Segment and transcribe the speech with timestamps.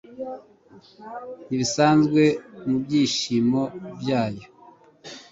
[1.47, 2.23] Ntibisanzwe
[2.69, 3.59] mubyishimo
[3.99, 4.45] byayo